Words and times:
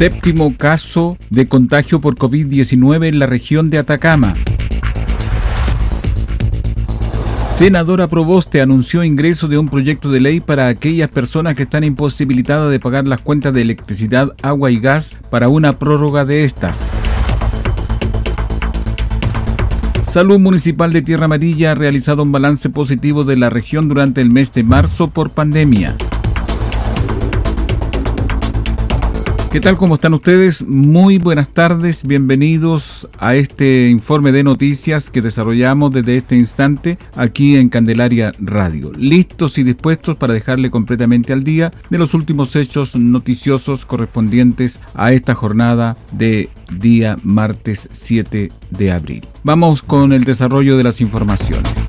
Séptimo 0.00 0.56
caso 0.56 1.18
de 1.28 1.46
contagio 1.46 2.00
por 2.00 2.16
COVID-19 2.16 3.08
en 3.08 3.18
la 3.18 3.26
región 3.26 3.68
de 3.68 3.76
Atacama. 3.76 4.32
Senadora 7.54 8.08
Proboste 8.08 8.62
anunció 8.62 9.04
ingreso 9.04 9.46
de 9.46 9.58
un 9.58 9.68
proyecto 9.68 10.10
de 10.10 10.20
ley 10.20 10.40
para 10.40 10.68
aquellas 10.68 11.10
personas 11.10 11.54
que 11.54 11.64
están 11.64 11.84
imposibilitadas 11.84 12.70
de 12.70 12.80
pagar 12.80 13.06
las 13.06 13.20
cuentas 13.20 13.52
de 13.52 13.60
electricidad, 13.60 14.32
agua 14.40 14.70
y 14.70 14.80
gas 14.80 15.18
para 15.28 15.50
una 15.50 15.78
prórroga 15.78 16.24
de 16.24 16.44
estas. 16.44 16.94
Salud 20.06 20.38
Municipal 20.38 20.94
de 20.94 21.02
Tierra 21.02 21.26
Amarilla 21.26 21.72
ha 21.72 21.74
realizado 21.74 22.22
un 22.22 22.32
balance 22.32 22.70
positivo 22.70 23.24
de 23.24 23.36
la 23.36 23.50
región 23.50 23.86
durante 23.88 24.22
el 24.22 24.30
mes 24.30 24.50
de 24.54 24.62
marzo 24.62 25.10
por 25.10 25.28
pandemia. 25.28 25.94
¿Qué 29.50 29.60
tal? 29.60 29.76
¿Cómo 29.76 29.94
están 29.94 30.14
ustedes? 30.14 30.64
Muy 30.64 31.18
buenas 31.18 31.48
tardes, 31.48 32.04
bienvenidos 32.04 33.08
a 33.18 33.34
este 33.34 33.88
informe 33.88 34.30
de 34.30 34.44
noticias 34.44 35.10
que 35.10 35.22
desarrollamos 35.22 35.90
desde 35.90 36.16
este 36.18 36.36
instante 36.36 36.98
aquí 37.16 37.56
en 37.56 37.68
Candelaria 37.68 38.30
Radio. 38.38 38.92
Listos 38.96 39.58
y 39.58 39.64
dispuestos 39.64 40.14
para 40.14 40.34
dejarle 40.34 40.70
completamente 40.70 41.32
al 41.32 41.42
día 41.42 41.72
de 41.90 41.98
los 41.98 42.14
últimos 42.14 42.54
hechos 42.54 42.94
noticiosos 42.94 43.86
correspondientes 43.86 44.78
a 44.94 45.12
esta 45.12 45.34
jornada 45.34 45.96
de 46.12 46.48
día 46.78 47.16
martes 47.24 47.88
7 47.90 48.52
de 48.70 48.92
abril. 48.92 49.26
Vamos 49.42 49.82
con 49.82 50.12
el 50.12 50.22
desarrollo 50.22 50.76
de 50.76 50.84
las 50.84 51.00
informaciones. 51.00 51.79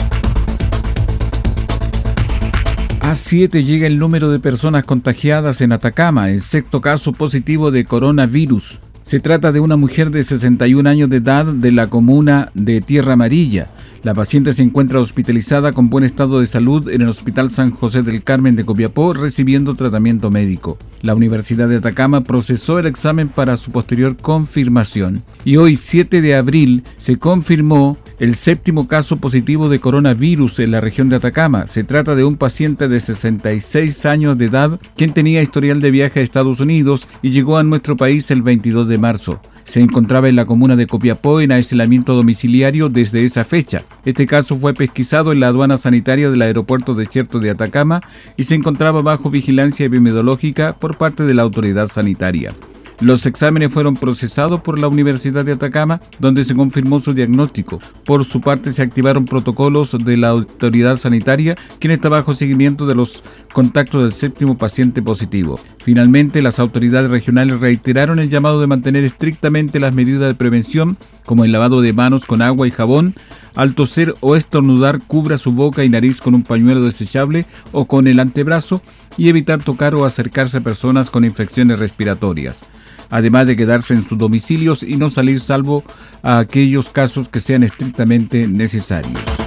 A 3.01 3.15
7 3.15 3.63
llega 3.63 3.87
el 3.87 3.97
número 3.97 4.29
de 4.29 4.39
personas 4.39 4.83
contagiadas 4.83 5.61
en 5.61 5.71
Atacama, 5.71 6.29
el 6.29 6.43
sexto 6.43 6.81
caso 6.81 7.13
positivo 7.13 7.71
de 7.71 7.83
coronavirus. 7.83 8.79
Se 9.01 9.19
trata 9.19 9.51
de 9.51 9.59
una 9.59 9.75
mujer 9.75 10.11
de 10.11 10.21
61 10.21 10.87
años 10.87 11.09
de 11.09 11.17
edad 11.17 11.45
de 11.45 11.71
la 11.71 11.87
comuna 11.87 12.51
de 12.53 12.79
Tierra 12.79 13.13
Amarilla. 13.13 13.69
La 14.03 14.15
paciente 14.15 14.51
se 14.51 14.63
encuentra 14.63 14.99
hospitalizada 14.99 15.73
con 15.73 15.91
buen 15.91 16.03
estado 16.03 16.39
de 16.39 16.47
salud 16.47 16.89
en 16.89 17.03
el 17.03 17.09
Hospital 17.09 17.51
San 17.51 17.69
José 17.69 18.01
del 18.01 18.23
Carmen 18.23 18.55
de 18.55 18.63
Copiapó 18.63 19.13
recibiendo 19.13 19.75
tratamiento 19.75 20.31
médico. 20.31 20.79
La 21.03 21.13
Universidad 21.13 21.69
de 21.69 21.75
Atacama 21.75 22.21
procesó 22.23 22.79
el 22.79 22.87
examen 22.87 23.29
para 23.29 23.57
su 23.57 23.69
posterior 23.69 24.17
confirmación. 24.17 25.21
Y 25.45 25.57
hoy, 25.57 25.75
7 25.75 26.19
de 26.21 26.33
abril, 26.33 26.83
se 26.97 27.17
confirmó 27.17 27.99
el 28.17 28.33
séptimo 28.33 28.87
caso 28.87 29.17
positivo 29.17 29.69
de 29.69 29.79
coronavirus 29.79 30.59
en 30.59 30.71
la 30.71 30.81
región 30.81 31.09
de 31.09 31.17
Atacama. 31.17 31.67
Se 31.67 31.83
trata 31.83 32.15
de 32.15 32.23
un 32.23 32.37
paciente 32.37 32.87
de 32.87 32.99
66 32.99 34.07
años 34.07 34.35
de 34.35 34.45
edad 34.45 34.79
quien 34.97 35.13
tenía 35.13 35.43
historial 35.43 35.79
de 35.79 35.91
viaje 35.91 36.21
a 36.21 36.23
Estados 36.23 36.59
Unidos 36.59 37.07
y 37.21 37.29
llegó 37.29 37.59
a 37.59 37.63
nuestro 37.63 37.97
país 37.97 38.31
el 38.31 38.41
22 38.41 38.87
de 38.87 38.97
marzo. 38.97 39.41
Se 39.63 39.79
encontraba 39.81 40.29
en 40.29 40.35
la 40.35 40.45
comuna 40.45 40.75
de 40.75 40.87
Copiapó 40.87 41.41
en 41.41 41.51
aislamiento 41.51 42.13
domiciliario 42.13 42.89
desde 42.89 43.23
esa 43.23 43.43
fecha. 43.43 43.83
Este 44.05 44.25
caso 44.27 44.57
fue 44.57 44.73
pesquisado 44.73 45.31
en 45.31 45.39
la 45.39 45.47
aduana 45.47 45.77
sanitaria 45.77 46.29
del 46.29 46.41
aeropuerto 46.41 46.93
de 46.93 47.05
Cierto 47.05 47.39
de 47.39 47.51
Atacama 47.51 48.01
y 48.37 48.43
se 48.45 48.55
encontraba 48.55 49.01
bajo 49.01 49.29
vigilancia 49.29 49.85
epidemiológica 49.85 50.73
por 50.73 50.97
parte 50.97 51.23
de 51.23 51.33
la 51.33 51.43
autoridad 51.43 51.87
sanitaria. 51.87 52.53
Los 53.01 53.25
exámenes 53.25 53.73
fueron 53.73 53.95
procesados 53.95 54.61
por 54.61 54.77
la 54.77 54.87
Universidad 54.87 55.43
de 55.43 55.53
Atacama, 55.53 55.99
donde 56.19 56.43
se 56.43 56.53
confirmó 56.53 56.99
su 56.99 57.15
diagnóstico. 57.15 57.79
Por 58.05 58.25
su 58.25 58.41
parte, 58.41 58.73
se 58.73 58.83
activaron 58.83 59.25
protocolos 59.25 59.97
de 59.97 60.17
la 60.17 60.29
autoridad 60.29 60.97
sanitaria, 60.97 61.55
quien 61.79 61.89
está 61.89 62.09
bajo 62.09 62.35
seguimiento 62.35 62.85
de 62.85 62.93
los 62.93 63.23
contactos 63.53 64.03
del 64.03 64.13
séptimo 64.13 64.55
paciente 64.55 65.01
positivo. 65.01 65.59
Finalmente, 65.79 66.43
las 66.43 66.59
autoridades 66.59 67.09
regionales 67.09 67.59
reiteraron 67.59 68.19
el 68.19 68.29
llamado 68.29 68.61
de 68.61 68.67
mantener 68.67 69.03
estrictamente 69.03 69.79
las 69.79 69.95
medidas 69.95 70.27
de 70.27 70.35
prevención, 70.35 70.95
como 71.25 71.43
el 71.43 71.51
lavado 71.51 71.81
de 71.81 71.93
manos 71.93 72.27
con 72.27 72.43
agua 72.43 72.67
y 72.67 72.71
jabón, 72.71 73.15
al 73.55 73.73
toser 73.73 74.13
o 74.19 74.35
estornudar, 74.35 75.01
cubra 75.01 75.39
su 75.39 75.51
boca 75.53 75.83
y 75.83 75.89
nariz 75.89 76.21
con 76.21 76.35
un 76.35 76.43
pañuelo 76.43 76.83
desechable 76.83 77.47
o 77.71 77.85
con 77.85 78.05
el 78.05 78.19
antebrazo 78.19 78.79
y 79.17 79.29
evitar 79.29 79.63
tocar 79.63 79.95
o 79.95 80.05
acercarse 80.05 80.57
a 80.57 80.61
personas 80.61 81.09
con 81.09 81.25
infecciones 81.25 81.79
respiratorias 81.79 82.63
además 83.11 83.45
de 83.45 83.55
quedarse 83.55 83.93
en 83.93 84.03
sus 84.03 84.17
domicilios 84.17 84.81
y 84.81 84.95
no 84.95 85.11
salir 85.11 85.39
salvo 85.39 85.83
a 86.23 86.39
aquellos 86.39 86.89
casos 86.89 87.29
que 87.29 87.39
sean 87.39 87.63
estrictamente 87.63 88.47
necesarios. 88.47 89.40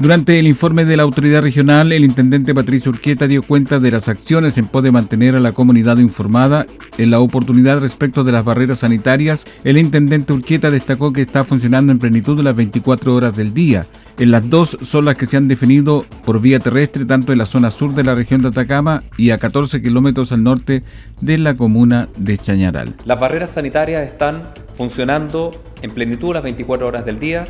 Durante 0.00 0.38
el 0.38 0.46
informe 0.46 0.86
de 0.86 0.96
la 0.96 1.02
autoridad 1.02 1.42
regional, 1.42 1.92
el 1.92 2.06
intendente 2.06 2.54
Patricio 2.54 2.90
Urquieta 2.90 3.26
dio 3.26 3.42
cuenta 3.42 3.78
de 3.78 3.90
las 3.90 4.08
acciones 4.08 4.56
en 4.56 4.66
pos 4.66 4.82
de 4.82 4.90
mantener 4.90 5.36
a 5.36 5.40
la 5.40 5.52
comunidad 5.52 5.98
informada. 5.98 6.64
En 6.96 7.10
la 7.10 7.20
oportunidad 7.20 7.80
respecto 7.80 8.24
de 8.24 8.32
las 8.32 8.42
barreras 8.42 8.78
sanitarias, 8.78 9.44
el 9.62 9.76
intendente 9.76 10.32
Urquieta 10.32 10.70
destacó 10.70 11.12
que 11.12 11.20
está 11.20 11.44
funcionando 11.44 11.92
en 11.92 11.98
plenitud 11.98 12.40
las 12.40 12.56
24 12.56 13.14
horas 13.14 13.36
del 13.36 13.52
día. 13.52 13.88
En 14.18 14.30
las 14.30 14.48
dos 14.48 14.78
son 14.80 15.04
las 15.04 15.16
que 15.18 15.26
se 15.26 15.36
han 15.36 15.48
definido 15.48 16.06
por 16.24 16.40
vía 16.40 16.60
terrestre, 16.60 17.04
tanto 17.04 17.32
en 17.32 17.38
la 17.38 17.44
zona 17.44 17.70
sur 17.70 17.94
de 17.94 18.02
la 18.02 18.14
región 18.14 18.40
de 18.40 18.48
Atacama 18.48 19.02
y 19.18 19.32
a 19.32 19.38
14 19.38 19.82
kilómetros 19.82 20.32
al 20.32 20.42
norte 20.42 20.82
de 21.20 21.36
la 21.36 21.56
comuna 21.56 22.08
de 22.16 22.38
Chañaral. 22.38 22.94
Las 23.04 23.20
barreras 23.20 23.50
sanitarias 23.50 24.10
están 24.10 24.54
funcionando 24.72 25.50
en 25.82 25.90
plenitud 25.90 26.32
las 26.32 26.42
24 26.42 26.86
horas 26.86 27.04
del 27.04 27.18
día 27.18 27.44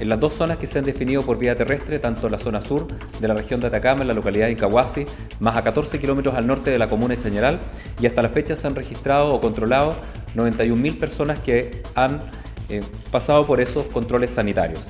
en 0.00 0.08
las 0.08 0.18
dos 0.18 0.34
zonas 0.34 0.56
que 0.56 0.66
se 0.66 0.78
han 0.78 0.84
definido 0.84 1.22
por 1.22 1.38
vía 1.38 1.56
terrestre, 1.56 1.98
tanto 1.98 2.26
en 2.26 2.32
la 2.32 2.38
zona 2.38 2.60
sur 2.60 2.86
de 3.20 3.28
la 3.28 3.34
región 3.34 3.60
de 3.60 3.68
Atacama, 3.68 4.02
en 4.02 4.08
la 4.08 4.14
localidad 4.14 4.46
de 4.46 4.52
Incahuasi, 4.52 5.06
más 5.40 5.56
a 5.56 5.62
14 5.62 5.98
kilómetros 5.98 6.34
al 6.34 6.46
norte 6.46 6.70
de 6.70 6.78
la 6.78 6.88
comuna 6.88 7.14
de 7.14 7.22
Chañaral, 7.22 7.60
y 8.00 8.06
hasta 8.06 8.22
la 8.22 8.28
fecha 8.28 8.56
se 8.56 8.66
han 8.66 8.74
registrado 8.74 9.32
o 9.32 9.40
controlado 9.40 9.96
91.000 10.34 10.98
personas 10.98 11.38
que 11.38 11.82
han 11.94 12.22
eh, 12.68 12.82
pasado 13.10 13.46
por 13.46 13.60
esos 13.60 13.86
controles 13.86 14.30
sanitarios. 14.30 14.80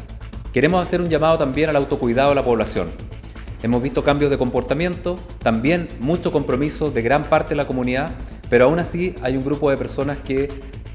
Queremos 0.52 0.80
hacer 0.80 1.00
un 1.00 1.08
llamado 1.08 1.36
también 1.36 1.68
al 1.68 1.76
autocuidado 1.76 2.30
de 2.30 2.36
la 2.36 2.44
población. 2.44 2.90
Hemos 3.62 3.82
visto 3.82 4.04
cambios 4.04 4.30
de 4.30 4.38
comportamiento, 4.38 5.16
también 5.38 5.88
mucho 5.98 6.30
compromiso 6.30 6.90
de 6.90 7.02
gran 7.02 7.24
parte 7.24 7.50
de 7.50 7.56
la 7.56 7.66
comunidad, 7.66 8.12
pero 8.50 8.66
aún 8.66 8.78
así 8.78 9.16
hay 9.22 9.36
un 9.36 9.44
grupo 9.44 9.70
de 9.70 9.76
personas 9.76 10.18
que 10.18 10.48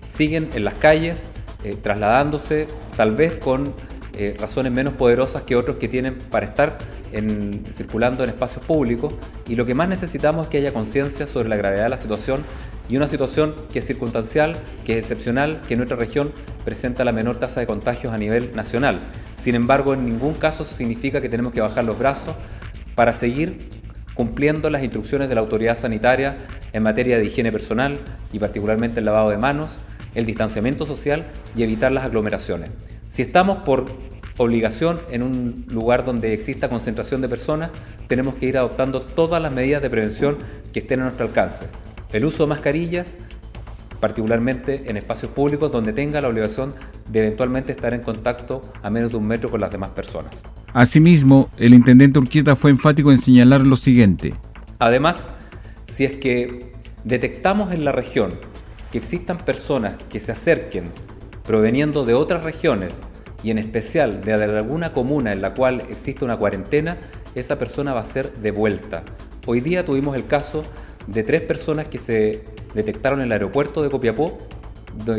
siguen 0.08 0.50
en 0.54 0.64
las 0.64 0.78
calles, 0.78 1.24
eh, 1.64 1.76
trasladándose, 1.76 2.68
tal 2.96 3.16
vez 3.16 3.34
con 3.34 3.74
eh, 4.22 4.36
razones 4.38 4.74
menos 4.74 4.96
poderosas 4.96 5.44
que 5.44 5.56
otros 5.56 5.78
que 5.78 5.88
tienen 5.88 6.14
para 6.14 6.46
estar 6.46 6.78
circulando 7.72 8.26
en 8.26 8.30
espacios 8.30 8.66
públicos 8.66 9.16
y 9.48 9.56
lo 9.56 9.66
que 9.66 9.74
más 9.74 9.88
necesitamos 9.88 10.46
es 10.46 10.50
que 10.50 10.58
haya 10.58 10.74
conciencia 10.74 11.26
sobre 11.26 11.48
la 11.48 11.56
gravedad 11.56 11.84
de 11.84 11.90
la 11.90 11.96
situación 11.96 12.44
y 12.90 12.98
una 12.98 13.08
situación 13.08 13.56
que 13.72 13.80
es 13.80 13.86
circunstancial, 13.86 14.58
que 14.84 14.98
es 14.98 15.00
excepcional, 15.00 15.62
que 15.62 15.76
en 15.76 15.78
nuestra 15.78 15.96
región 15.96 16.34
presenta 16.66 17.06
la 17.06 17.14
menor 17.14 17.38
tasa 17.38 17.62
de 17.62 17.68
contagios 17.68 18.12
a 18.12 18.18
nivel 18.18 18.54
nacional. 18.54 19.00
Sin 19.42 19.56
embargo, 19.56 19.94
en 19.94 20.06
ningún 20.06 20.34
caso 20.34 20.66
significa 20.66 21.22
que 21.22 21.30
tenemos 21.30 21.54
que 21.54 21.62
bajar 21.62 21.86
los 21.86 21.98
brazos 21.98 22.36
para 22.96 23.14
seguir 23.14 23.70
cumpliendo 24.16 24.70
las 24.70 24.84
instrucciones 24.84 25.30
de 25.30 25.36
la 25.36 25.40
autoridad 25.40 25.78
sanitaria 25.78 26.36
en 26.74 26.84
materia 26.84 27.18
de 27.18 27.24
higiene 27.24 27.54
personal 27.54 28.02
y 28.34 28.40
particularmente 28.40 29.00
el 29.00 29.06
lavado 29.06 29.30
de 29.30 29.38
manos, 29.38 29.78
el 30.14 30.26
distanciamiento 30.26 30.86
social 30.86 31.26
y 31.56 31.64
evitar 31.64 31.94
las 31.94 32.04
aglomeraciones. 32.04 32.70
Si 33.10 33.24
estamos 33.24 33.66
por 33.66 34.09
obligación 34.40 35.02
en 35.12 35.22
un 35.22 35.66
lugar 35.68 36.06
donde 36.06 36.34
exista 36.34 36.70
concentración 36.70 37.22
de 37.22 37.28
personas, 37.28 37.72
tenemos 38.08 38.36
que 38.36 38.46
ir 38.46 38.58
adoptando 38.58 39.02
todas 39.02 39.42
las 39.42 39.52
medidas 39.52 39.82
de 39.82 39.90
prevención 39.90 40.38
que 40.72 40.80
estén 40.80 41.02
a 41.02 41.04
nuestro 41.04 41.26
alcance. 41.26 41.68
El 42.14 42.24
uso 42.24 42.44
de 42.44 42.48
mascarillas, 42.48 43.18
particularmente 44.00 44.90
en 44.90 44.96
espacios 44.96 45.32
públicos 45.34 45.72
donde 45.72 45.92
tenga 45.92 46.22
la 46.22 46.30
obligación 46.30 46.74
de 47.10 47.20
eventualmente 47.20 47.74
estar 47.74 47.94
en 47.94 48.00
contacto 48.00 48.62
a 48.82 48.90
menos 48.90 49.12
de 49.12 49.18
un 49.18 49.28
metro 49.28 49.52
con 49.52 49.60
las 49.60 49.72
demás 49.72 49.90
personas. 49.90 50.42
Asimismo, 50.74 51.50
el 51.58 51.74
intendente 51.74 52.18
Urquieta 52.18 52.56
fue 52.56 52.72
enfático 52.72 53.12
en 53.12 53.20
señalar 53.20 53.62
lo 53.62 53.76
siguiente. 53.76 54.36
Además, 54.80 55.30
si 55.88 56.06
es 56.06 56.14
que 56.14 56.72
detectamos 57.04 57.74
en 57.74 57.84
la 57.84 57.92
región 57.92 58.36
que 58.90 59.00
existan 59.00 59.38
personas 59.38 59.96
que 60.10 60.22
se 60.22 60.32
acerquen 60.32 60.86
proveniendo 61.46 62.06
de 62.06 62.14
otras 62.14 62.44
regiones 62.46 62.94
y 63.44 63.52
en 63.52 63.58
especial 63.58 64.22
de 64.22 64.34
alguna 64.34 64.92
comuna 64.94 65.32
en 65.32 65.42
la 65.42 65.54
cual 65.54 65.84
existe 65.90 66.26
una 66.26 66.38
cuarentena, 66.38 66.98
esa 67.36 67.58
persona 67.58 67.94
va 67.94 68.02
a 68.02 68.06
ser 68.06 68.34
devuelta. 68.34 69.04
Hoy 69.48 69.62
día 69.62 69.86
tuvimos 69.86 70.16
el 70.16 70.28
caso 70.28 70.64
de 71.08 71.24
tres 71.24 71.42
personas 71.42 71.88
que 71.88 71.98
se 71.98 72.44
detectaron 72.74 73.20
en 73.20 73.28
el 73.28 73.32
aeropuerto 73.32 73.82
de 73.82 73.90
Copiapó, 73.90 74.38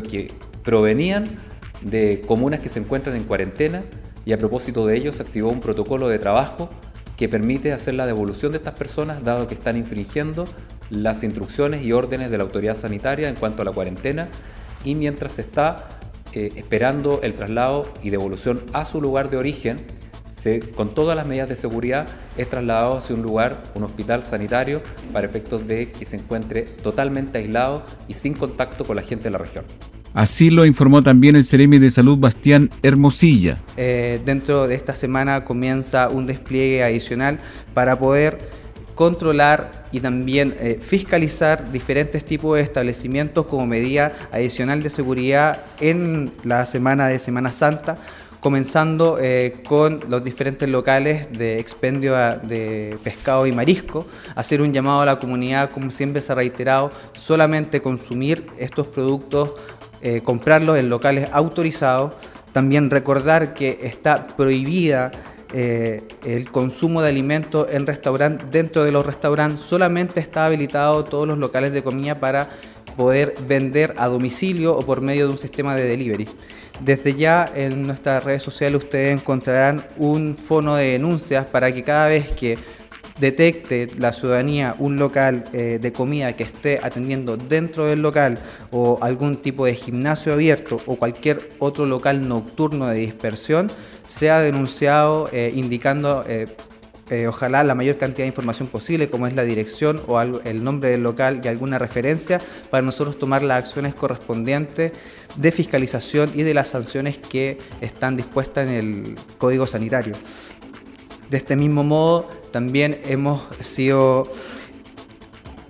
que 0.08 0.32
provenían 0.64 1.38
de 1.80 2.22
comunas 2.26 2.60
que 2.60 2.68
se 2.68 2.78
encuentran 2.78 3.16
en 3.16 3.24
cuarentena 3.24 3.82
y 4.24 4.32
a 4.32 4.38
propósito 4.38 4.86
de 4.86 4.96
ello 4.96 5.12
se 5.12 5.22
activó 5.22 5.50
un 5.50 5.60
protocolo 5.60 6.08
de 6.08 6.18
trabajo 6.18 6.70
que 7.16 7.28
permite 7.28 7.72
hacer 7.72 7.94
la 7.94 8.06
devolución 8.06 8.52
de 8.52 8.58
estas 8.58 8.78
personas 8.78 9.22
dado 9.24 9.46
que 9.46 9.54
están 9.54 9.76
infringiendo 9.76 10.44
las 10.90 11.22
instrucciones 11.22 11.84
y 11.84 11.92
órdenes 11.92 12.30
de 12.30 12.38
la 12.38 12.44
autoridad 12.44 12.76
sanitaria 12.76 13.28
en 13.28 13.34
cuanto 13.34 13.62
a 13.62 13.64
la 13.64 13.72
cuarentena 13.72 14.28
y 14.84 14.94
mientras 14.94 15.38
está 15.38 15.99
eh, 16.32 16.50
esperando 16.56 17.20
el 17.22 17.34
traslado 17.34 17.92
y 18.02 18.10
devolución 18.10 18.62
a 18.72 18.84
su 18.84 19.00
lugar 19.00 19.30
de 19.30 19.36
origen, 19.36 19.78
se, 20.32 20.60
con 20.60 20.94
todas 20.94 21.16
las 21.16 21.26
medidas 21.26 21.48
de 21.48 21.56
seguridad 21.56 22.08
es 22.36 22.48
trasladado 22.48 22.96
hacia 22.96 23.14
un 23.14 23.22
lugar, 23.22 23.62
un 23.74 23.82
hospital 23.82 24.24
sanitario, 24.24 24.82
para 25.12 25.26
efectos 25.26 25.66
de 25.66 25.90
que 25.90 26.04
se 26.04 26.16
encuentre 26.16 26.62
totalmente 26.62 27.38
aislado 27.38 27.84
y 28.08 28.14
sin 28.14 28.34
contacto 28.34 28.84
con 28.84 28.96
la 28.96 29.02
gente 29.02 29.24
de 29.24 29.30
la 29.30 29.38
región. 29.38 29.64
Así 30.12 30.50
lo 30.50 30.66
informó 30.66 31.02
también 31.02 31.36
el 31.36 31.44
Ceremi 31.44 31.78
de 31.78 31.90
Salud 31.90 32.18
Bastián 32.18 32.70
Hermosilla. 32.82 33.58
Eh, 33.76 34.20
dentro 34.24 34.66
de 34.66 34.74
esta 34.74 34.94
semana 34.94 35.44
comienza 35.44 36.08
un 36.08 36.26
despliegue 36.26 36.82
adicional 36.82 37.38
para 37.74 37.98
poder 37.98 38.38
controlar 39.00 39.70
y 39.92 40.00
también 40.00 40.54
eh, 40.60 40.78
fiscalizar 40.78 41.72
diferentes 41.72 42.22
tipos 42.22 42.58
de 42.58 42.62
establecimientos 42.62 43.46
como 43.46 43.66
medida 43.66 44.12
adicional 44.30 44.82
de 44.82 44.90
seguridad 44.90 45.62
en 45.80 46.30
la 46.44 46.66
semana 46.66 47.08
de 47.08 47.18
Semana 47.18 47.50
Santa, 47.50 47.96
comenzando 48.40 49.16
eh, 49.18 49.62
con 49.66 50.04
los 50.08 50.22
diferentes 50.22 50.68
locales 50.68 51.32
de 51.32 51.58
expendio 51.58 52.14
de 52.42 52.98
pescado 53.02 53.46
y 53.46 53.52
marisco, 53.52 54.04
hacer 54.34 54.60
un 54.60 54.70
llamado 54.74 55.00
a 55.00 55.06
la 55.06 55.18
comunidad, 55.18 55.70
como 55.70 55.90
siempre 55.90 56.20
se 56.20 56.32
ha 56.32 56.34
reiterado, 56.34 56.92
solamente 57.14 57.80
consumir 57.80 58.48
estos 58.58 58.86
productos, 58.86 59.52
eh, 60.02 60.20
comprarlos 60.22 60.76
en 60.76 60.90
locales 60.90 61.26
autorizados, 61.32 62.12
también 62.52 62.90
recordar 62.90 63.54
que 63.54 63.78
está 63.82 64.26
prohibida 64.26 65.10
eh, 65.52 66.02
el 66.24 66.50
consumo 66.50 67.02
de 67.02 67.08
alimentos 67.08 67.66
en 67.70 67.86
restaurante, 67.86 68.46
dentro 68.50 68.84
de 68.84 68.92
los 68.92 69.04
restaurantes 69.04 69.60
solamente 69.60 70.20
está 70.20 70.46
habilitado 70.46 71.04
todos 71.04 71.26
los 71.26 71.38
locales 71.38 71.72
de 71.72 71.82
comida 71.82 72.14
para 72.14 72.50
poder 72.96 73.34
vender 73.46 73.94
a 73.98 74.06
domicilio 74.08 74.76
o 74.76 74.82
por 74.82 75.00
medio 75.00 75.26
de 75.26 75.32
un 75.32 75.38
sistema 75.38 75.74
de 75.74 75.88
delivery. 75.88 76.28
Desde 76.80 77.14
ya 77.14 77.50
en 77.54 77.82
nuestras 77.86 78.24
redes 78.24 78.42
sociales 78.42 78.84
ustedes 78.84 79.14
encontrarán 79.14 79.86
un 79.98 80.36
fono 80.36 80.76
de 80.76 80.92
denuncias 80.92 81.46
para 81.46 81.72
que 81.72 81.82
cada 81.82 82.06
vez 82.06 82.30
que 82.30 82.56
detecte 83.20 83.86
la 83.98 84.12
ciudadanía 84.12 84.74
un 84.78 84.96
local 84.96 85.44
eh, 85.52 85.78
de 85.80 85.92
comida 85.92 86.34
que 86.34 86.44
esté 86.44 86.80
atendiendo 86.82 87.36
dentro 87.36 87.86
del 87.86 88.02
local 88.02 88.38
o 88.70 88.98
algún 89.02 89.36
tipo 89.36 89.66
de 89.66 89.74
gimnasio 89.74 90.32
abierto 90.32 90.80
o 90.86 90.96
cualquier 90.96 91.50
otro 91.58 91.86
local 91.86 92.26
nocturno 92.26 92.88
de 92.88 92.98
dispersión, 92.98 93.70
sea 94.06 94.40
denunciado 94.40 95.28
eh, 95.32 95.52
indicando 95.54 96.24
eh, 97.10 97.26
ojalá 97.26 97.64
la 97.64 97.74
mayor 97.74 97.98
cantidad 97.98 98.22
de 98.22 98.28
información 98.28 98.68
posible, 98.68 99.10
como 99.10 99.26
es 99.26 99.34
la 99.34 99.42
dirección 99.42 100.00
o 100.06 100.20
el 100.20 100.62
nombre 100.62 100.90
del 100.90 101.02
local 101.02 101.40
y 101.42 101.48
alguna 101.48 101.76
referencia, 101.76 102.40
para 102.70 102.82
nosotros 102.82 103.18
tomar 103.18 103.42
las 103.42 103.64
acciones 103.64 103.96
correspondientes 103.96 104.92
de 105.36 105.50
fiscalización 105.50 106.30
y 106.34 106.44
de 106.44 106.54
las 106.54 106.68
sanciones 106.68 107.18
que 107.18 107.58
están 107.80 108.16
dispuestas 108.16 108.68
en 108.68 108.74
el 108.74 109.16
Código 109.38 109.66
Sanitario. 109.66 110.14
De 111.30 111.36
este 111.36 111.54
mismo 111.54 111.84
modo, 111.84 112.28
también 112.50 113.00
hemos 113.04 113.42
sido 113.60 114.24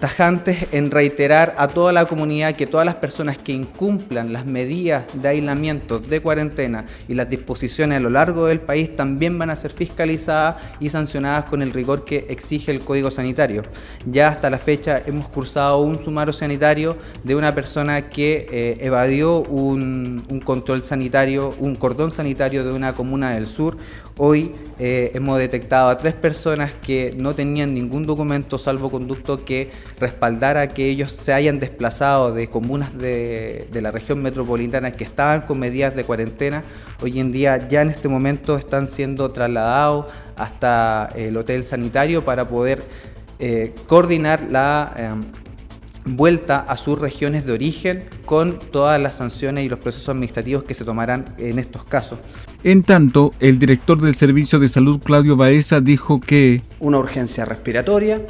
tajantes 0.00 0.66
en 0.72 0.90
reiterar 0.90 1.54
a 1.58 1.68
toda 1.68 1.92
la 1.92 2.06
comunidad 2.06 2.56
que 2.56 2.66
todas 2.66 2.86
las 2.86 2.94
personas 2.94 3.36
que 3.36 3.52
incumplan 3.52 4.32
las 4.32 4.46
medidas 4.46 5.04
de 5.12 5.28
aislamiento, 5.28 5.98
de 5.98 6.20
cuarentena 6.20 6.86
y 7.06 7.14
las 7.14 7.28
disposiciones 7.28 7.98
a 7.98 8.00
lo 8.00 8.08
largo 8.08 8.46
del 8.46 8.60
país 8.60 8.96
también 8.96 9.38
van 9.38 9.50
a 9.50 9.56
ser 9.56 9.70
fiscalizadas 9.70 10.56
y 10.80 10.88
sancionadas 10.88 11.44
con 11.44 11.60
el 11.60 11.72
rigor 11.72 12.06
que 12.06 12.26
exige 12.30 12.72
el 12.72 12.80
Código 12.80 13.10
Sanitario. 13.10 13.62
Ya 14.06 14.28
hasta 14.28 14.48
la 14.48 14.58
fecha 14.58 15.02
hemos 15.04 15.28
cursado 15.28 15.78
un 15.82 16.02
sumario 16.02 16.32
sanitario 16.32 16.96
de 17.22 17.34
una 17.34 17.54
persona 17.54 18.08
que 18.08 18.46
eh, 18.50 18.78
evadió 18.80 19.40
un, 19.40 20.24
control 20.44 20.82
sanitario, 20.82 21.54
un 21.58 21.74
cordón 21.74 22.10
sanitario 22.10 22.64
de 22.64 22.72
una 22.72 22.94
comuna 22.94 23.32
del 23.32 23.46
sur, 23.46 23.76
Hoy 24.22 24.52
eh, 24.78 25.12
hemos 25.14 25.38
detectado 25.38 25.88
a 25.88 25.96
tres 25.96 26.12
personas 26.12 26.72
que 26.74 27.14
no 27.16 27.34
tenían 27.34 27.72
ningún 27.72 28.02
documento 28.02 28.58
salvoconducto 28.58 29.38
que 29.38 29.70
respaldara 30.00 30.68
que 30.68 30.88
ellos 30.88 31.12
se 31.12 31.32
hayan 31.32 31.60
desplazado 31.60 32.32
de 32.32 32.48
comunas 32.48 32.96
de, 32.96 33.68
la 33.72 33.90
región 33.90 34.22
metropolitana 34.22 34.90
que 34.92 35.04
estaban 35.04 35.42
con 35.42 35.58
medidas 35.58 35.94
de 35.94 36.04
cuarentena. 36.04 36.64
Hoy 37.02 37.20
en 37.20 37.30
día 37.30 37.68
ya 37.68 37.82
en 37.82 37.90
este 37.90 38.08
momento 38.08 38.56
están 38.56 38.86
siendo 38.86 39.30
trasladados 39.30 40.06
hasta 40.36 41.08
el 41.14 41.36
hotel 41.36 41.64
sanitario 41.64 42.24
para 42.24 42.48
poder 42.48 42.82
eh, 43.38 43.74
coordinar 43.86 44.46
la 44.50 44.92
em, 44.96 45.20
vuelta 46.04 46.60
a 46.60 46.76
sus 46.76 46.98
regiones 46.98 47.44
de 47.44 47.52
origen 47.52 48.04
con 48.24 48.58
todas 48.58 49.00
las 49.00 49.16
sanciones 49.16 49.64
y 49.64 49.68
los 49.68 49.78
procesos 49.78 50.08
administrativos 50.08 50.64
que 50.64 50.74
se 50.74 50.84
tomarán 50.84 51.26
en 51.38 51.58
estos 51.58 51.84
casos. 51.84 52.18
En 52.62 52.82
tanto, 52.82 53.32
el 53.40 53.58
director 53.58 54.00
del 54.00 54.14
Servicio 54.14 54.58
de 54.58 54.68
Salud, 54.68 55.00
Claudio 55.02 55.36
Baeza, 55.36 55.80
dijo 55.80 56.20
que... 56.20 56.62
Una 56.78 56.98
urgencia 56.98 57.44
respiratoria, 57.44 58.20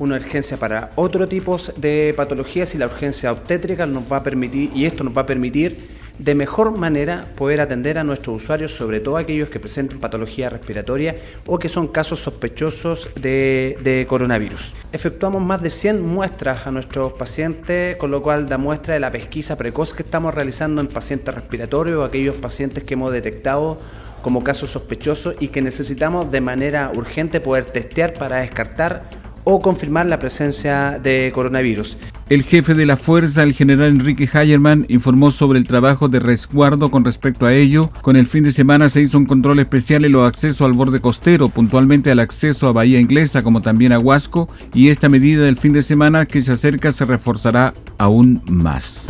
una 0.00 0.16
urgencia 0.16 0.56
para 0.56 0.90
otro 0.96 1.28
tipo 1.28 1.58
de 1.76 2.14
patologías 2.16 2.74
y 2.74 2.78
la 2.78 2.86
urgencia 2.86 3.30
obstétrica 3.30 3.86
nos 3.86 4.10
va 4.10 4.16
a 4.16 4.22
permitir, 4.22 4.70
y 4.74 4.86
esto 4.86 5.04
nos 5.04 5.16
va 5.16 5.22
a 5.22 5.26
permitir 5.26 6.00
de 6.18 6.34
mejor 6.34 6.76
manera 6.76 7.26
poder 7.36 7.60
atender 7.60 7.98
a 7.98 8.04
nuestros 8.04 8.42
usuarios, 8.42 8.74
sobre 8.74 9.00
todo 9.00 9.16
aquellos 9.16 9.48
que 9.48 9.60
presenten 9.60 10.00
patología 10.00 10.50
respiratoria 10.50 11.16
o 11.46 11.58
que 11.58 11.68
son 11.68 11.88
casos 11.88 12.20
sospechosos 12.20 13.10
de, 13.14 14.06
coronavirus. 14.08 14.74
Efectuamos 14.92 15.42
más 15.42 15.62
de 15.62 15.70
100 15.70 16.02
muestras 16.02 16.66
a 16.66 16.70
nuestros 16.70 17.12
pacientes, 17.14 17.96
con 17.96 18.10
lo 18.10 18.22
cual 18.22 18.48
da 18.48 18.58
muestra 18.58 18.94
de 18.94 19.00
la 19.00 19.10
pesquisa 19.10 19.56
precoz 19.56 19.92
que 19.92 20.02
estamos 20.02 20.34
realizando 20.34 20.80
en 20.80 20.88
pacientes 20.88 21.34
respiratorios 21.34 21.98
o 21.98 22.04
aquellos 22.04 22.36
pacientes 22.36 22.84
que 22.84 22.94
hemos 22.94 23.12
detectado 23.12 23.78
como 24.22 24.44
casos 24.44 24.70
sospechosos 24.70 25.36
y 25.40 25.48
que 25.48 25.62
necesitamos 25.62 26.30
de 26.30 26.40
manera 26.40 26.90
urgente 26.94 27.40
poder 27.40 27.64
testear 27.66 28.12
para 28.12 28.38
descartar 28.38 29.19
o 29.44 29.60
confirmar 29.60 30.06
la 30.06 30.18
presencia 30.18 30.98
de 31.02 31.30
coronavirus. 31.34 31.96
El 32.28 32.44
jefe 32.44 32.74
de 32.74 32.86
la 32.86 32.96
fuerza, 32.96 33.42
el 33.42 33.54
general 33.54 33.88
Enrique 33.88 34.28
Hayerman, 34.32 34.86
informó 34.88 35.32
sobre 35.32 35.58
el 35.58 35.66
trabajo 35.66 36.08
de 36.08 36.20
resguardo 36.20 36.90
con 36.90 37.04
respecto 37.04 37.44
a 37.44 37.52
ello. 37.52 37.90
Con 38.02 38.14
el 38.14 38.26
fin 38.26 38.44
de 38.44 38.52
semana 38.52 38.88
se 38.88 39.00
hizo 39.00 39.18
un 39.18 39.26
control 39.26 39.58
especial 39.58 40.04
en 40.04 40.12
los 40.12 40.28
accesos 40.28 40.62
al 40.62 40.74
borde 40.74 41.00
costero, 41.00 41.48
puntualmente 41.48 42.10
al 42.12 42.20
acceso 42.20 42.68
a 42.68 42.72
Bahía 42.72 43.00
Inglesa 43.00 43.42
como 43.42 43.62
también 43.62 43.92
a 43.92 43.98
Huasco, 43.98 44.48
y 44.72 44.90
esta 44.90 45.08
medida 45.08 45.42
del 45.42 45.56
fin 45.56 45.72
de 45.72 45.82
semana 45.82 46.26
que 46.26 46.42
se 46.42 46.52
acerca 46.52 46.92
se 46.92 47.04
reforzará 47.04 47.72
aún 47.98 48.40
más. 48.46 49.08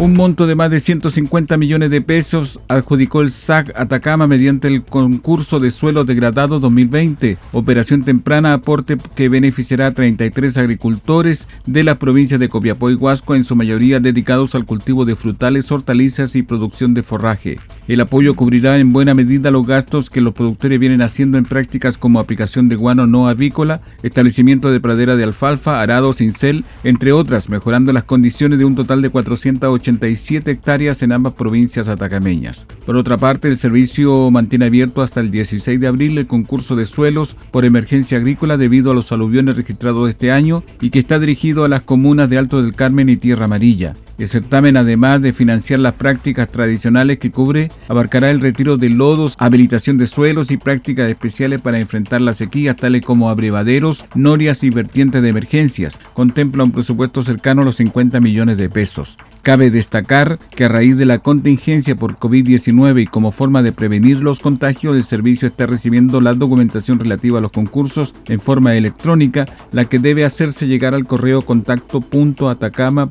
Un 0.00 0.14
monto 0.14 0.46
de 0.46 0.54
más 0.54 0.70
de 0.70 0.78
150 0.78 1.56
millones 1.56 1.90
de 1.90 2.00
pesos 2.00 2.60
adjudicó 2.68 3.20
el 3.20 3.32
SAC 3.32 3.72
Atacama 3.74 4.28
mediante 4.28 4.68
el 4.68 4.84
concurso 4.84 5.58
de 5.58 5.72
suelo 5.72 6.04
degradado 6.04 6.60
2020, 6.60 7.36
operación 7.50 8.04
temprana 8.04 8.52
aporte 8.52 8.96
que 9.16 9.28
beneficiará 9.28 9.88
a 9.88 9.92
33 9.92 10.56
agricultores 10.56 11.48
de 11.66 11.82
la 11.82 11.96
provincia 11.96 12.38
de 12.38 12.48
Copiapó 12.48 12.92
y 12.92 12.94
Huasco, 12.94 13.34
en 13.34 13.42
su 13.42 13.56
mayoría 13.56 13.98
dedicados 13.98 14.54
al 14.54 14.66
cultivo 14.66 15.04
de 15.04 15.16
frutales, 15.16 15.72
hortalizas 15.72 16.36
y 16.36 16.44
producción 16.44 16.94
de 16.94 17.02
forraje. 17.02 17.56
El 17.88 18.00
apoyo 18.00 18.36
cubrirá 18.36 18.78
en 18.78 18.92
buena 18.92 19.14
medida 19.14 19.50
los 19.50 19.66
gastos 19.66 20.10
que 20.10 20.20
los 20.20 20.34
productores 20.34 20.78
vienen 20.78 21.02
haciendo 21.02 21.38
en 21.38 21.44
prácticas 21.44 21.98
como 21.98 22.20
aplicación 22.20 22.68
de 22.68 22.76
guano 22.76 23.08
no 23.08 23.26
avícola, 23.26 23.80
establecimiento 24.04 24.70
de 24.70 24.78
pradera 24.78 25.16
de 25.16 25.24
alfalfa, 25.24 25.80
arado, 25.80 26.12
cincel, 26.12 26.64
entre 26.84 27.10
otras, 27.10 27.48
mejorando 27.48 27.92
las 27.92 28.04
condiciones 28.04 28.60
de 28.60 28.64
un 28.64 28.76
total 28.76 29.02
de 29.02 29.10
480 29.10 29.78
87 29.88 30.50
hectáreas 30.50 31.02
en 31.02 31.12
ambas 31.12 31.32
provincias 31.32 31.88
atacameñas. 31.88 32.66
Por 32.84 32.96
otra 32.96 33.16
parte, 33.16 33.48
el 33.48 33.56
servicio 33.56 34.30
mantiene 34.30 34.66
abierto 34.66 35.02
hasta 35.02 35.20
el 35.20 35.30
16 35.30 35.80
de 35.80 35.86
abril 35.86 36.18
el 36.18 36.26
concurso 36.26 36.76
de 36.76 36.84
suelos 36.84 37.36
por 37.50 37.64
emergencia 37.64 38.18
agrícola 38.18 38.56
debido 38.56 38.90
a 38.90 38.94
los 38.94 39.10
aluviones 39.12 39.56
registrados 39.56 40.08
este 40.08 40.30
año 40.30 40.62
y 40.80 40.90
que 40.90 40.98
está 40.98 41.18
dirigido 41.18 41.64
a 41.64 41.68
las 41.68 41.82
comunas 41.82 42.28
de 42.28 42.38
Alto 42.38 42.62
del 42.62 42.74
Carmen 42.74 43.08
y 43.08 43.16
Tierra 43.16 43.46
Amarilla. 43.46 43.94
El 44.18 44.26
certamen, 44.26 44.76
además 44.76 45.22
de 45.22 45.32
financiar 45.32 45.78
las 45.78 45.94
prácticas 45.94 46.48
tradicionales 46.48 47.20
que 47.20 47.30
cubre, 47.30 47.70
abarcará 47.86 48.32
el 48.32 48.40
retiro 48.40 48.76
de 48.76 48.90
lodos, 48.90 49.36
habilitación 49.38 49.96
de 49.96 50.08
suelos 50.08 50.50
y 50.50 50.56
prácticas 50.56 51.08
especiales 51.08 51.60
para 51.60 51.78
enfrentar 51.78 52.20
las 52.20 52.38
sequías, 52.38 52.76
tales 52.76 53.02
como 53.02 53.30
abrevaderos, 53.30 54.04
norias 54.16 54.64
y 54.64 54.70
vertientes 54.70 55.22
de 55.22 55.28
emergencias. 55.28 56.00
Contempla 56.14 56.64
un 56.64 56.72
presupuesto 56.72 57.22
cercano 57.22 57.62
a 57.62 57.64
los 57.64 57.76
50 57.76 58.18
millones 58.20 58.58
de 58.58 58.68
pesos. 58.68 59.16
Cabe 59.48 59.70
destacar 59.70 60.38
que 60.54 60.66
a 60.66 60.68
raíz 60.68 60.98
de 60.98 61.06
la 61.06 61.20
contingencia 61.20 61.96
por 61.96 62.16
COVID-19 62.16 63.04
y 63.04 63.06
como 63.06 63.32
forma 63.32 63.62
de 63.62 63.72
prevenir 63.72 64.18
los 64.18 64.40
contagios, 64.40 64.94
el 64.94 65.04
servicio 65.04 65.48
está 65.48 65.64
recibiendo 65.64 66.20
la 66.20 66.34
documentación 66.34 66.98
relativa 66.98 67.38
a 67.38 67.40
los 67.40 67.52
concursos 67.52 68.14
en 68.26 68.40
forma 68.40 68.76
electrónica, 68.76 69.46
la 69.72 69.86
que 69.86 70.00
debe 70.00 70.26
hacerse 70.26 70.66
llegar 70.66 70.94
al 70.94 71.06
correo 71.06 71.40
contacto.atacama 71.40 73.08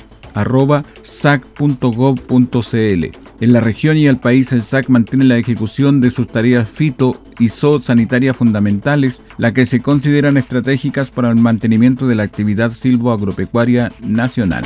sac.gov.cl. 1.02 1.86
En 3.40 3.54
la 3.54 3.60
región 3.60 3.98
y 3.98 4.06
el 4.06 4.18
país, 4.18 4.52
el 4.52 4.62
SAC 4.62 4.90
mantiene 4.90 5.26
la 5.26 5.38
ejecución 5.38 6.02
de 6.02 6.12
sus 6.12 6.28
tareas 6.28 6.70
fito 6.70 7.20
y 7.40 7.50
sanitarias 7.50 8.38
fundamentales, 8.38 9.24
las 9.40 9.54
que 9.54 9.66
se 9.66 9.82
consideran 9.82 10.38
estratégicas 10.38 11.10
para 11.10 11.32
el 11.32 11.38
mantenimiento 11.38 12.08
de 12.08 12.14
la 12.14 12.22
actividad 12.22 12.70
silvoagropecuaria 12.70 13.92
nacional. 14.04 14.66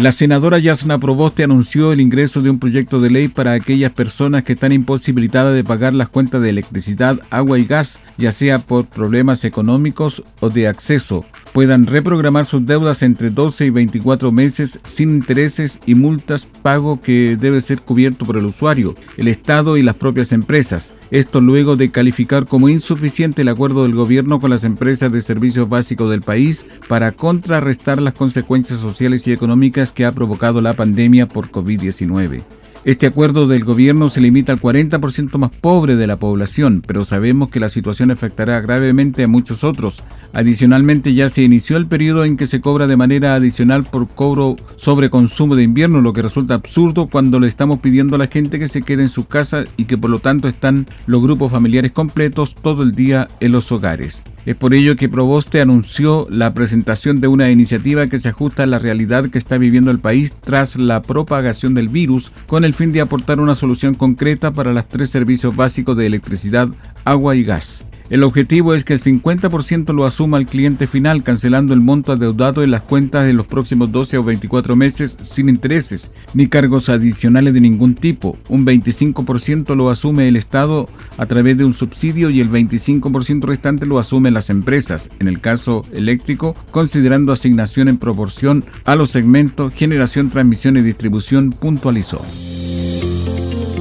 La 0.00 0.12
senadora 0.12 0.60
Yasna 0.60 1.00
Proboste 1.00 1.42
anunció 1.42 1.90
el 1.90 2.00
ingreso 2.00 2.40
de 2.40 2.50
un 2.50 2.60
proyecto 2.60 3.00
de 3.00 3.10
ley 3.10 3.26
para 3.26 3.50
aquellas 3.50 3.90
personas 3.90 4.44
que 4.44 4.52
están 4.52 4.70
imposibilitadas 4.70 5.56
de 5.56 5.64
pagar 5.64 5.92
las 5.92 6.08
cuentas 6.08 6.40
de 6.40 6.50
electricidad, 6.50 7.18
agua 7.30 7.58
y 7.58 7.64
gas, 7.64 7.98
ya 8.16 8.30
sea 8.30 8.60
por 8.60 8.86
problemas 8.86 9.44
económicos 9.44 10.22
o 10.38 10.50
de 10.50 10.68
acceso, 10.68 11.24
puedan 11.52 11.86
reprogramar 11.86 12.44
sus 12.44 12.64
deudas 12.64 13.02
entre 13.02 13.30
12 13.30 13.66
y 13.66 13.70
24 13.70 14.32
meses 14.32 14.78
sin 14.86 15.10
intereses 15.10 15.78
y 15.86 15.94
multas, 15.94 16.46
pago 16.46 17.00
que 17.00 17.36
debe 17.40 17.60
ser 17.60 17.82
cubierto 17.82 18.24
por 18.24 18.36
el 18.36 18.46
usuario, 18.46 18.94
el 19.16 19.28
Estado 19.28 19.76
y 19.76 19.82
las 19.82 19.96
propias 19.96 20.32
empresas. 20.32 20.94
Esto 21.10 21.40
luego 21.40 21.76
de 21.76 21.90
calificar 21.90 22.46
como 22.46 22.68
insuficiente 22.68 23.42
el 23.42 23.48
acuerdo 23.48 23.82
del 23.82 23.94
gobierno 23.94 24.40
con 24.40 24.50
las 24.50 24.64
empresas 24.64 25.10
de 25.10 25.20
servicios 25.20 25.68
básicos 25.68 26.10
del 26.10 26.20
país 26.20 26.66
para 26.88 27.12
contrarrestar 27.12 28.00
las 28.00 28.14
consecuencias 28.14 28.80
sociales 28.80 29.26
y 29.26 29.32
económicas 29.32 29.92
que 29.92 30.04
ha 30.04 30.12
provocado 30.12 30.60
la 30.60 30.74
pandemia 30.74 31.28
por 31.28 31.50
COVID-19. 31.50 32.57
Este 32.88 33.06
acuerdo 33.06 33.46
del 33.46 33.64
gobierno 33.64 34.08
se 34.08 34.22
limita 34.22 34.50
al 34.50 34.62
40% 34.62 35.36
más 35.36 35.50
pobre 35.50 35.94
de 35.94 36.06
la 36.06 36.16
población, 36.16 36.82
pero 36.86 37.04
sabemos 37.04 37.50
que 37.50 37.60
la 37.60 37.68
situación 37.68 38.10
afectará 38.10 38.58
gravemente 38.62 39.24
a 39.24 39.28
muchos 39.28 39.62
otros. 39.62 40.02
Adicionalmente 40.32 41.12
ya 41.12 41.28
se 41.28 41.42
inició 41.42 41.76
el 41.76 41.86
periodo 41.86 42.24
en 42.24 42.38
que 42.38 42.46
se 42.46 42.62
cobra 42.62 42.86
de 42.86 42.96
manera 42.96 43.34
adicional 43.34 43.84
por 43.84 44.08
cobro 44.08 44.56
sobre 44.76 45.10
consumo 45.10 45.54
de 45.54 45.64
invierno, 45.64 46.00
lo 46.00 46.14
que 46.14 46.22
resulta 46.22 46.54
absurdo 46.54 47.08
cuando 47.08 47.38
le 47.38 47.48
estamos 47.48 47.80
pidiendo 47.80 48.16
a 48.16 48.20
la 48.20 48.28
gente 48.28 48.58
que 48.58 48.68
se 48.68 48.80
quede 48.80 49.02
en 49.02 49.10
sus 49.10 49.26
casas 49.26 49.66
y 49.76 49.84
que 49.84 49.98
por 49.98 50.08
lo 50.08 50.20
tanto 50.20 50.48
están 50.48 50.86
los 51.04 51.20
grupos 51.20 51.52
familiares 51.52 51.92
completos 51.92 52.54
todo 52.54 52.82
el 52.84 52.94
día 52.94 53.28
en 53.40 53.52
los 53.52 53.70
hogares. 53.70 54.22
Es 54.48 54.56
por 54.56 54.72
ello 54.72 54.96
que 54.96 55.10
Proboste 55.10 55.60
anunció 55.60 56.26
la 56.30 56.54
presentación 56.54 57.20
de 57.20 57.28
una 57.28 57.50
iniciativa 57.50 58.06
que 58.06 58.18
se 58.18 58.30
ajusta 58.30 58.62
a 58.62 58.66
la 58.66 58.78
realidad 58.78 59.28
que 59.28 59.36
está 59.36 59.58
viviendo 59.58 59.90
el 59.90 59.98
país 59.98 60.32
tras 60.40 60.76
la 60.76 61.02
propagación 61.02 61.74
del 61.74 61.90
virus, 61.90 62.32
con 62.46 62.64
el 62.64 62.72
fin 62.78 62.92
de 62.92 63.00
aportar 63.00 63.40
una 63.40 63.56
solución 63.56 63.94
concreta 63.94 64.52
para 64.52 64.72
los 64.72 64.86
tres 64.86 65.10
servicios 65.10 65.56
básicos 65.56 65.96
de 65.96 66.06
electricidad, 66.06 66.68
agua 67.04 67.34
y 67.34 67.42
gas. 67.42 67.84
El 68.10 68.22
objetivo 68.22 68.72
es 68.72 68.84
que 68.84 68.94
el 68.94 69.02
50% 69.02 69.92
lo 69.92 70.06
asuma 70.06 70.38
el 70.38 70.46
cliente 70.46 70.86
final, 70.86 71.22
cancelando 71.22 71.74
el 71.74 71.80
monto 71.80 72.12
adeudado 72.12 72.62
en 72.62 72.70
las 72.70 72.80
cuentas 72.80 73.28
en 73.28 73.36
los 73.36 73.46
próximos 73.46 73.92
12 73.92 74.16
o 74.16 74.22
24 74.22 74.76
meses 74.76 75.18
sin 75.22 75.50
intereses 75.50 76.10
ni 76.32 76.46
cargos 76.46 76.88
adicionales 76.88 77.52
de 77.52 77.60
ningún 77.60 77.94
tipo. 77.94 78.38
Un 78.48 78.64
25% 78.64 79.76
lo 79.76 79.90
asume 79.90 80.26
el 80.26 80.36
Estado 80.36 80.88
a 81.18 81.26
través 81.26 81.58
de 81.58 81.66
un 81.66 81.74
subsidio 81.74 82.30
y 82.30 82.40
el 82.40 82.50
25% 82.50 83.42
restante 83.44 83.84
lo 83.84 83.98
asumen 83.98 84.32
las 84.32 84.48
empresas, 84.48 85.10
en 85.18 85.28
el 85.28 85.40
caso 85.40 85.82
eléctrico, 85.92 86.56
considerando 86.70 87.32
asignación 87.32 87.88
en 87.88 87.98
proporción 87.98 88.64
a 88.84 88.94
los 88.94 89.10
segmentos 89.10 89.74
generación, 89.74 90.30
transmisión 90.30 90.78
y 90.78 90.82
distribución, 90.82 91.50
puntualizó. 91.50 92.22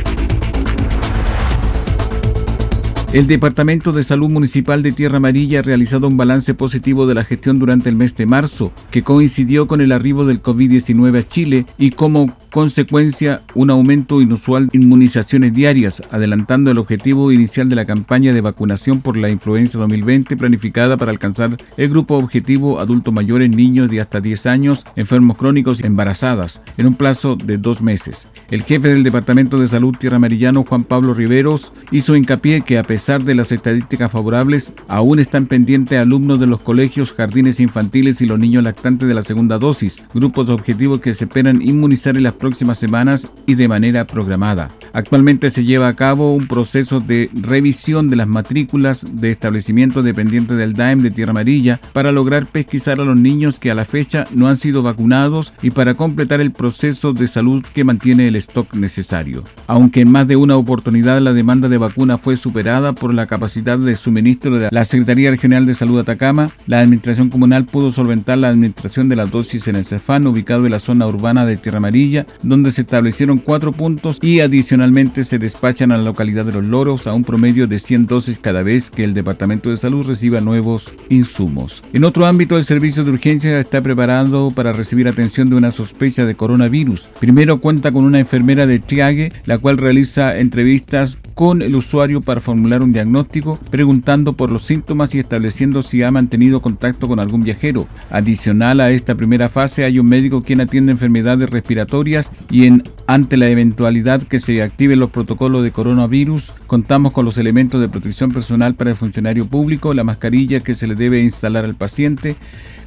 El 3.12 3.26
Departamento 3.26 3.90
de 3.90 4.04
Salud 4.04 4.30
Municipal 4.30 4.84
de 4.84 4.92
Tierra 4.92 5.16
Amarilla 5.16 5.58
ha 5.58 5.62
realizado 5.62 6.06
un 6.06 6.16
balance 6.16 6.54
positivo 6.54 7.08
de 7.08 7.14
la 7.14 7.24
gestión 7.24 7.58
durante 7.58 7.88
el 7.88 7.96
mes 7.96 8.14
de 8.14 8.24
marzo, 8.24 8.70
que 8.92 9.02
coincidió 9.02 9.66
con 9.66 9.80
el 9.80 9.90
arribo 9.90 10.24
del 10.24 10.40
COVID-19 10.40 11.18
a 11.18 11.26
Chile 11.26 11.66
y 11.76 11.90
como 11.90 12.32
consecuencia 12.52 13.42
un 13.56 13.70
aumento 13.70 14.20
inusual 14.20 14.68
de 14.68 14.78
inmunizaciones 14.78 15.52
diarias, 15.52 16.04
adelantando 16.12 16.70
el 16.70 16.78
objetivo 16.78 17.32
inicial 17.32 17.68
de 17.68 17.74
la 17.74 17.84
campaña 17.84 18.32
de 18.32 18.42
vacunación 18.42 19.00
por 19.00 19.16
la 19.16 19.28
influenza 19.28 19.76
2020 19.78 20.36
planificada 20.36 20.96
para 20.96 21.10
alcanzar 21.10 21.56
el 21.76 21.88
grupo 21.88 22.16
objetivo 22.16 22.78
adultos 22.78 23.12
mayores, 23.12 23.50
niños 23.50 23.90
de 23.90 24.00
hasta 24.00 24.20
10 24.20 24.46
años, 24.46 24.86
enfermos 24.94 25.36
crónicos 25.36 25.80
y 25.80 25.86
embarazadas, 25.86 26.62
en 26.76 26.86
un 26.86 26.94
plazo 26.94 27.34
de 27.34 27.58
dos 27.58 27.82
meses. 27.82 28.28
El 28.50 28.64
jefe 28.64 28.88
del 28.88 29.04
Departamento 29.04 29.60
de 29.60 29.68
Salud 29.68 29.94
Tierra 29.96 30.16
Amarillano, 30.16 30.64
Juan 30.64 30.82
Pablo 30.82 31.14
Riveros, 31.14 31.72
hizo 31.92 32.16
hincapié 32.16 32.62
que 32.62 32.78
a 32.78 32.82
pesar 32.82 33.22
de 33.22 33.36
las 33.36 33.52
estadísticas 33.52 34.10
favorables, 34.10 34.72
aún 34.88 35.20
están 35.20 35.46
pendientes 35.46 35.96
alumnos 36.00 36.40
de 36.40 36.48
los 36.48 36.60
colegios, 36.60 37.12
jardines 37.12 37.60
infantiles 37.60 38.20
y 38.20 38.26
los 38.26 38.40
niños 38.40 38.64
lactantes 38.64 39.06
de 39.06 39.14
la 39.14 39.22
segunda 39.22 39.58
dosis, 39.58 40.02
grupos 40.12 40.48
objetivos 40.48 40.98
que 40.98 41.14
se 41.14 41.26
esperan 41.26 41.62
inmunizar 41.62 42.16
en 42.16 42.24
las 42.24 42.32
próximas 42.32 42.76
semanas 42.76 43.28
y 43.46 43.54
de 43.54 43.68
manera 43.68 44.04
programada. 44.08 44.72
Actualmente 44.92 45.52
se 45.52 45.62
lleva 45.62 45.86
a 45.86 45.94
cabo 45.94 46.34
un 46.34 46.48
proceso 46.48 46.98
de 46.98 47.30
revisión 47.34 48.10
de 48.10 48.16
las 48.16 48.26
matrículas 48.26 49.06
de 49.12 49.30
establecimientos 49.30 50.04
dependientes 50.04 50.56
del 50.56 50.72
DAEM 50.72 51.02
de 51.02 51.12
Tierra 51.12 51.30
Amarilla 51.30 51.80
para 51.92 52.10
lograr 52.10 52.46
pesquisar 52.46 53.00
a 53.00 53.04
los 53.04 53.16
niños 53.16 53.60
que 53.60 53.70
a 53.70 53.76
la 53.76 53.84
fecha 53.84 54.26
no 54.34 54.48
han 54.48 54.56
sido 54.56 54.82
vacunados 54.82 55.54
y 55.62 55.70
para 55.70 55.94
completar 55.94 56.40
el 56.40 56.50
proceso 56.50 57.12
de 57.12 57.28
salud 57.28 57.64
que 57.72 57.84
mantiene 57.84 58.26
el 58.26 58.39
stock 58.40 58.74
necesario. 58.74 59.44
Aunque 59.66 60.00
en 60.00 60.10
más 60.10 60.26
de 60.28 60.36
una 60.36 60.56
oportunidad 60.56 61.20
la 61.20 61.32
demanda 61.32 61.68
de 61.68 61.78
vacuna 61.78 62.18
fue 62.18 62.36
superada 62.36 62.92
por 62.92 63.14
la 63.14 63.26
capacidad 63.26 63.78
de 63.78 63.96
suministro 63.96 64.58
de 64.58 64.68
la 64.70 64.84
Secretaría 64.84 65.30
Regional 65.30 65.64
de 65.64 65.74
Salud 65.74 66.00
Atacama, 66.00 66.50
la 66.66 66.80
Administración 66.80 67.30
Comunal 67.30 67.64
pudo 67.64 67.92
solventar 67.92 68.38
la 68.38 68.48
administración 68.48 69.08
de 69.08 69.16
las 69.16 69.30
dosis 69.30 69.68
en 69.68 69.76
el 69.76 69.84
Cefán 69.84 70.26
ubicado 70.26 70.66
en 70.66 70.72
la 70.72 70.80
zona 70.80 71.06
urbana 71.06 71.46
de 71.46 71.56
Tierra 71.56 71.78
Amarilla 71.78 72.26
donde 72.42 72.72
se 72.72 72.82
establecieron 72.82 73.38
cuatro 73.38 73.72
puntos 73.72 74.18
y 74.22 74.40
adicionalmente 74.40 75.24
se 75.24 75.38
despachan 75.38 75.92
a 75.92 75.96
la 75.96 76.04
localidad 76.04 76.44
de 76.44 76.52
Los 76.52 76.64
Loros 76.64 77.06
a 77.06 77.12
un 77.12 77.24
promedio 77.24 77.66
de 77.66 77.78
100 77.78 78.06
dosis 78.06 78.38
cada 78.38 78.62
vez 78.62 78.90
que 78.90 79.04
el 79.04 79.14
Departamento 79.14 79.70
de 79.70 79.76
Salud 79.76 80.06
reciba 80.06 80.40
nuevos 80.40 80.92
insumos. 81.08 81.82
En 81.92 82.04
otro 82.04 82.26
ámbito, 82.26 82.56
el 82.56 82.64
servicio 82.64 83.04
de 83.04 83.10
urgencia 83.10 83.60
está 83.60 83.82
preparado 83.82 84.50
para 84.50 84.72
recibir 84.72 85.08
atención 85.08 85.50
de 85.50 85.56
una 85.56 85.70
sospecha 85.70 86.24
de 86.24 86.34
coronavirus. 86.34 87.08
Primero 87.18 87.60
cuenta 87.60 87.92
con 87.92 88.04
una 88.04 88.20
enfermera 88.30 88.64
de 88.64 88.78
triague, 88.78 89.32
la 89.44 89.58
cual 89.58 89.76
realiza 89.76 90.38
entrevistas 90.38 91.18
con 91.34 91.62
el 91.62 91.74
usuario 91.74 92.20
para 92.20 92.40
formular 92.40 92.80
un 92.80 92.92
diagnóstico, 92.92 93.58
preguntando 93.72 94.34
por 94.34 94.52
los 94.52 94.62
síntomas 94.62 95.16
y 95.16 95.18
estableciendo 95.18 95.82
si 95.82 96.04
ha 96.04 96.12
mantenido 96.12 96.62
contacto 96.62 97.08
con 97.08 97.18
algún 97.18 97.42
viajero. 97.42 97.88
Adicional 98.08 98.78
a 98.78 98.92
esta 98.92 99.16
primera 99.16 99.48
fase 99.48 99.82
hay 99.82 99.98
un 99.98 100.06
médico 100.06 100.44
quien 100.44 100.60
atiende 100.60 100.92
enfermedades 100.92 101.50
respiratorias 101.50 102.30
y 102.52 102.66
en 102.66 102.84
ante 103.08 103.36
la 103.36 103.48
eventualidad 103.48 104.22
que 104.22 104.38
se 104.38 104.62
activen 104.62 105.00
los 105.00 105.10
protocolos 105.10 105.64
de 105.64 105.72
coronavirus, 105.72 106.52
contamos 106.68 107.12
con 107.12 107.24
los 107.24 107.36
elementos 107.36 107.80
de 107.80 107.88
protección 107.88 108.30
personal 108.30 108.76
para 108.76 108.90
el 108.90 108.96
funcionario 108.96 109.46
público, 109.46 109.92
la 109.92 110.04
mascarilla 110.04 110.60
que 110.60 110.76
se 110.76 110.86
le 110.86 110.94
debe 110.94 111.20
instalar 111.20 111.64
al 111.64 111.74
paciente, 111.74 112.36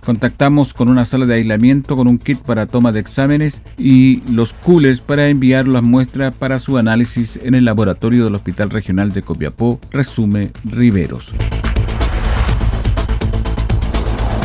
Contactamos 0.05 0.73
con 0.73 0.89
una 0.89 1.05
sala 1.05 1.25
de 1.25 1.35
aislamiento 1.35 1.95
con 1.95 2.07
un 2.07 2.17
kit 2.17 2.39
para 2.39 2.65
toma 2.65 2.91
de 2.91 2.99
exámenes 2.99 3.61
y 3.77 4.21
los 4.29 4.53
coolers 4.53 4.99
para 4.99 5.29
enviar 5.29 5.67
las 5.67 5.81
muestras 5.81 6.35
para 6.35 6.59
su 6.59 6.77
análisis 6.77 7.39
en 7.41 7.55
el 7.55 7.63
laboratorio 7.63 8.25
del 8.25 8.35
Hospital 8.35 8.69
Regional 8.69 9.13
de 9.13 9.21
Copiapó, 9.21 9.79
resume 9.91 10.51
Riveros. 10.65 11.33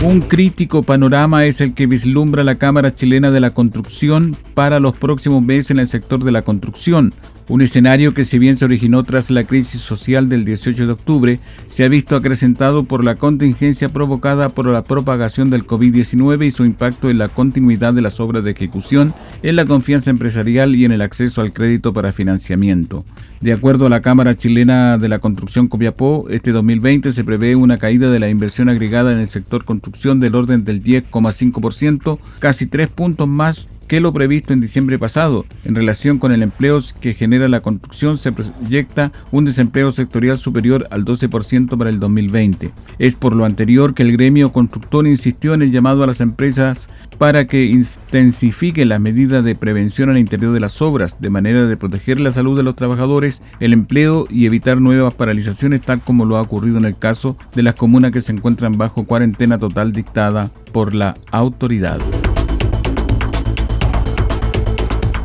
Un 0.04 0.20
crítico 0.20 0.84
panorama 0.84 1.44
es 1.44 1.60
el 1.60 1.74
que 1.74 1.88
vislumbra 1.88 2.44
la 2.44 2.54
Cámara 2.54 2.94
Chilena 2.94 3.32
de 3.32 3.40
la 3.40 3.50
Construcción 3.50 4.36
para 4.54 4.78
los 4.78 4.96
próximos 4.96 5.42
meses 5.42 5.72
en 5.72 5.80
el 5.80 5.88
sector 5.88 6.22
de 6.22 6.30
la 6.30 6.42
construcción. 6.42 7.12
Un 7.48 7.62
escenario 7.62 8.12
que 8.12 8.26
si 8.26 8.38
bien 8.38 8.58
se 8.58 8.66
originó 8.66 9.02
tras 9.04 9.30
la 9.30 9.44
crisis 9.44 9.80
social 9.80 10.28
del 10.28 10.44
18 10.44 10.84
de 10.84 10.92
octubre, 10.92 11.40
se 11.68 11.82
ha 11.82 11.88
visto 11.88 12.14
acrecentado 12.14 12.84
por 12.84 13.02
la 13.02 13.14
contingencia 13.14 13.88
provocada 13.88 14.50
por 14.50 14.66
la 14.66 14.84
propagación 14.84 15.48
del 15.48 15.66
COVID-19 15.66 16.46
y 16.46 16.50
su 16.50 16.66
impacto 16.66 17.08
en 17.08 17.16
la 17.16 17.28
continuidad 17.28 17.94
de 17.94 18.02
las 18.02 18.20
obras 18.20 18.44
de 18.44 18.50
ejecución, 18.50 19.14
en 19.42 19.56
la 19.56 19.64
confianza 19.64 20.10
empresarial 20.10 20.74
y 20.74 20.84
en 20.84 20.92
el 20.92 21.00
acceso 21.00 21.40
al 21.40 21.54
crédito 21.54 21.94
para 21.94 22.12
financiamiento. 22.12 23.06
De 23.40 23.54
acuerdo 23.54 23.86
a 23.86 23.90
la 23.90 24.02
Cámara 24.02 24.36
Chilena 24.36 24.98
de 24.98 25.08
la 25.08 25.20
Construcción 25.20 25.68
Copiapó, 25.68 26.26
este 26.28 26.50
2020 26.50 27.12
se 27.12 27.24
prevé 27.24 27.56
una 27.56 27.78
caída 27.78 28.10
de 28.10 28.18
la 28.18 28.28
inversión 28.28 28.68
agregada 28.68 29.12
en 29.12 29.20
el 29.20 29.28
sector 29.30 29.64
construcción 29.64 30.20
del 30.20 30.34
orden 30.34 30.64
del 30.64 30.82
10,5%, 30.82 32.18
casi 32.40 32.66
tres 32.66 32.88
puntos 32.88 33.26
más 33.26 33.68
que 33.88 34.00
lo 34.00 34.12
previsto 34.12 34.52
en 34.52 34.60
diciembre 34.60 34.98
pasado. 34.98 35.46
En 35.64 35.74
relación 35.74 36.18
con 36.18 36.30
el 36.30 36.42
empleo 36.42 36.78
que 37.00 37.14
genera 37.14 37.48
la 37.48 37.62
construcción, 37.62 38.18
se 38.18 38.30
proyecta 38.30 39.10
un 39.32 39.46
desempleo 39.46 39.90
sectorial 39.90 40.38
superior 40.38 40.86
al 40.90 41.04
12% 41.04 41.76
para 41.76 41.90
el 41.90 41.98
2020. 41.98 42.70
Es 42.98 43.14
por 43.14 43.34
lo 43.34 43.44
anterior 43.44 43.94
que 43.94 44.02
el 44.02 44.12
gremio 44.12 44.52
constructor 44.52 45.06
insistió 45.06 45.54
en 45.54 45.62
el 45.62 45.72
llamado 45.72 46.04
a 46.04 46.06
las 46.06 46.20
empresas 46.20 46.88
para 47.16 47.46
que 47.46 47.64
intensifiquen 47.64 48.90
las 48.90 49.00
medidas 49.00 49.44
de 49.44 49.56
prevención 49.56 50.10
al 50.10 50.18
interior 50.18 50.52
de 50.52 50.60
las 50.60 50.80
obras, 50.80 51.16
de 51.20 51.30
manera 51.30 51.66
de 51.66 51.76
proteger 51.76 52.20
la 52.20 52.30
salud 52.30 52.56
de 52.56 52.62
los 52.62 52.76
trabajadores, 52.76 53.42
el 53.58 53.72
empleo 53.72 54.26
y 54.30 54.46
evitar 54.46 54.80
nuevas 54.80 55.14
paralizaciones, 55.14 55.80
tal 55.80 56.00
como 56.00 56.26
lo 56.26 56.36
ha 56.36 56.42
ocurrido 56.42 56.78
en 56.78 56.84
el 56.84 56.96
caso 56.96 57.36
de 57.54 57.62
las 57.62 57.74
comunas 57.74 58.12
que 58.12 58.20
se 58.20 58.32
encuentran 58.32 58.78
bajo 58.78 59.04
cuarentena 59.04 59.58
total 59.58 59.92
dictada 59.92 60.50
por 60.72 60.94
la 60.94 61.14
autoridad. 61.32 61.98